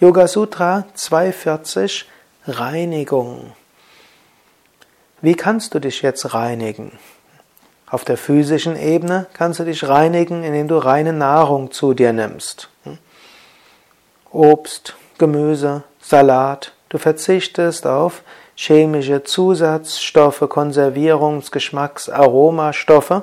Yoga 0.00 0.26
Sutra 0.26 0.86
240 0.94 2.06
Reinigung. 2.48 3.52
Wie 5.20 5.36
kannst 5.36 5.72
du 5.72 5.78
dich 5.78 6.02
jetzt 6.02 6.34
reinigen? 6.34 6.98
Auf 7.86 8.04
der 8.04 8.16
physischen 8.16 8.74
Ebene 8.74 9.28
kannst 9.34 9.60
du 9.60 9.64
dich 9.64 9.86
reinigen, 9.86 10.42
indem 10.42 10.66
du 10.66 10.78
reine 10.78 11.12
Nahrung 11.12 11.70
zu 11.70 11.94
dir 11.94 12.12
nimmst. 12.12 12.70
Obst, 14.32 14.96
Gemüse, 15.16 15.84
Salat. 16.00 16.72
Du 16.88 16.98
verzichtest 16.98 17.86
auf 17.86 18.24
chemische 18.56 19.22
Zusatzstoffe, 19.22 20.42
Konservierungs-, 20.42 21.52
Geschmacks-, 21.52 22.10
Aromastoffe. 22.10 23.22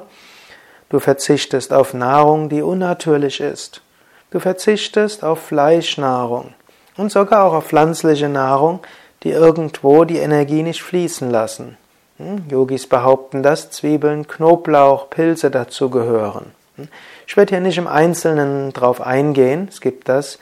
Du 0.88 1.02
verzichtest 1.02 1.74
auf 1.74 1.94
Nahrung, 1.94 2.48
die 2.48 2.62
unnatürlich 2.62 3.42
ist. 3.42 3.82
Du 4.30 4.40
verzichtest 4.40 5.26
auf 5.26 5.48
Fleischnahrung 5.48 6.54
und 6.98 7.12
sogar 7.12 7.46
auch 7.46 7.54
auf 7.54 7.68
pflanzliche 7.68 8.30
Nahrung, 8.30 8.80
die 9.24 9.32
irgendwo 9.32 10.04
die 10.04 10.18
Energie 10.18 10.64
nicht 10.64 10.82
fließen 10.82 11.30
lassen. 11.30 11.78
Hm? 12.18 12.46
Yogis 12.50 12.88
behaupten, 12.88 13.44
dass 13.44 13.72
Zwiebeln, 13.72 14.28
Knoblauch, 14.28 15.10
Pilze 15.10 15.52
dazu 15.52 15.90
gehören. 15.90 16.52
Hm? 16.76 16.88
Ich 17.28 17.38
werde 17.38 17.56
hier 17.56 17.62
nicht 17.62 17.78
im 17.78 17.88
Einzelnen 17.88 18.74
drauf 18.74 19.02
eingehen. 19.02 19.68
Es 19.70 19.82
gibt 19.82 20.10
das 20.10 20.40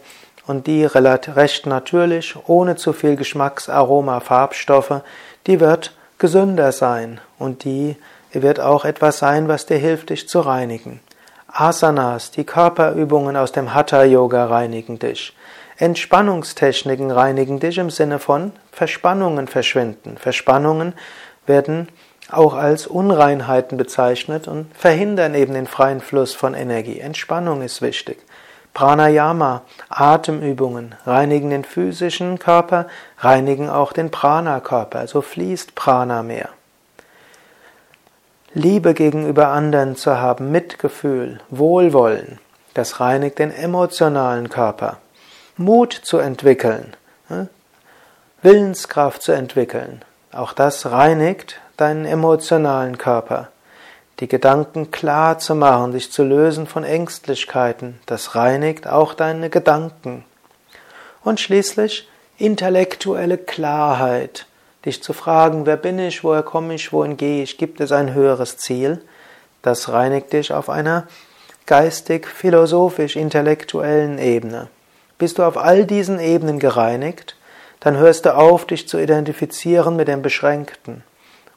und 0.46 0.66
die 0.66 0.84
recht 0.84 1.64
natürlich, 1.64 2.36
ohne 2.46 2.76
zu 2.76 2.92
viel 2.92 3.16
Geschmacks-, 3.16 3.70
Aroma, 3.70 4.20
Farbstoffe, 4.20 5.00
die 5.46 5.58
wird 5.58 5.96
gesünder 6.18 6.70
sein 6.72 7.18
und 7.38 7.64
die 7.64 7.96
wird 8.30 8.60
auch 8.60 8.84
etwas 8.84 9.20
sein, 9.20 9.48
was 9.48 9.64
dir 9.64 9.78
hilft, 9.78 10.10
dich 10.10 10.28
zu 10.28 10.40
reinigen. 10.40 11.00
Asanas, 11.48 12.30
die 12.30 12.44
Körperübungen 12.44 13.36
aus 13.36 13.52
dem 13.52 13.72
Hatha 13.72 14.04
Yoga 14.04 14.46
reinigen 14.46 14.98
dich. 14.98 15.34
Entspannungstechniken 15.78 17.10
reinigen 17.10 17.60
dich 17.60 17.78
im 17.78 17.90
Sinne 17.90 18.18
von 18.18 18.52
Verspannungen 18.72 19.46
verschwinden. 19.46 20.16
Verspannungen 20.18 20.94
werden 21.46 21.88
auch 22.30 22.54
als 22.54 22.86
Unreinheiten 22.86 23.78
bezeichnet 23.78 24.48
und 24.48 24.74
verhindern 24.76 25.34
eben 25.34 25.54
den 25.54 25.66
freien 25.66 26.00
Fluss 26.00 26.34
von 26.34 26.54
Energie. 26.54 26.98
Entspannung 26.98 27.62
ist 27.62 27.82
wichtig. 27.82 28.18
Pranayama, 28.74 29.62
Atemübungen, 29.88 30.94
reinigen 31.06 31.50
den 31.50 31.64
physischen 31.64 32.38
Körper, 32.38 32.88
reinigen 33.18 33.70
auch 33.70 33.92
den 33.92 34.10
Prana-Körper, 34.10 34.98
also 34.98 35.22
fließt 35.22 35.74
Prana 35.74 36.22
mehr. 36.22 36.50
Liebe 38.58 38.94
gegenüber 38.94 39.48
anderen 39.48 39.96
zu 39.96 40.18
haben, 40.18 40.50
Mitgefühl, 40.50 41.40
Wohlwollen, 41.50 42.38
das 42.72 43.00
reinigt 43.00 43.38
den 43.38 43.50
emotionalen 43.50 44.48
Körper. 44.48 44.96
Mut 45.58 45.92
zu 45.92 46.16
entwickeln, 46.16 46.96
Willenskraft 48.40 49.20
zu 49.20 49.32
entwickeln, 49.32 50.00
auch 50.32 50.54
das 50.54 50.86
reinigt 50.90 51.60
deinen 51.76 52.06
emotionalen 52.06 52.96
Körper. 52.96 53.48
Die 54.20 54.26
Gedanken 54.26 54.90
klar 54.90 55.38
zu 55.38 55.54
machen, 55.54 55.92
dich 55.92 56.10
zu 56.10 56.24
lösen 56.24 56.66
von 56.66 56.82
Ängstlichkeiten, 56.82 58.00
das 58.06 58.36
reinigt 58.36 58.88
auch 58.88 59.12
deine 59.12 59.50
Gedanken. 59.50 60.24
Und 61.22 61.40
schließlich 61.40 62.08
intellektuelle 62.38 63.36
Klarheit, 63.36 64.46
dich 64.86 65.02
zu 65.02 65.12
fragen, 65.12 65.66
wer 65.66 65.76
bin 65.76 65.98
ich, 65.98 66.24
woher 66.24 66.42
komme 66.42 66.74
ich, 66.74 66.92
wohin 66.92 67.16
gehe 67.16 67.42
ich, 67.42 67.58
gibt 67.58 67.80
es 67.80 67.92
ein 67.92 68.14
höheres 68.14 68.56
Ziel, 68.56 69.02
das 69.60 69.90
reinigt 69.90 70.32
dich 70.32 70.52
auf 70.52 70.70
einer 70.70 71.06
geistig, 71.66 72.26
philosophisch, 72.26 73.16
intellektuellen 73.16 74.18
Ebene. 74.18 74.68
Bist 75.18 75.38
du 75.38 75.42
auf 75.42 75.56
all 75.58 75.84
diesen 75.84 76.20
Ebenen 76.20 76.58
gereinigt, 76.58 77.36
dann 77.80 77.96
hörst 77.96 78.26
du 78.26 78.34
auf, 78.34 78.64
dich 78.64 78.88
zu 78.88 78.98
identifizieren 78.98 79.96
mit 79.96 80.08
dem 80.08 80.22
Beschränkten 80.22 81.02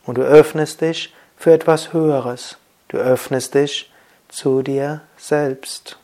und 0.06 0.17
du 0.17 0.22
öffnest 0.22 0.81
dich 0.81 1.13
für 1.38 1.53
etwas 1.53 1.94
Höheres. 1.94 2.57
Du 2.88 2.97
öffnest 2.97 3.53
dich 3.53 3.91
zu 4.28 4.61
dir 4.63 5.01
selbst. 5.17 5.97